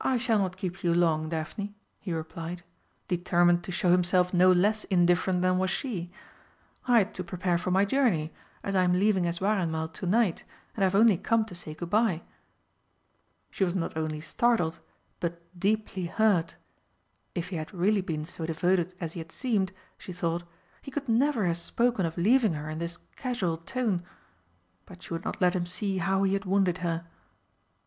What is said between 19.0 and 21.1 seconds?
as he had seemed, she thought, he could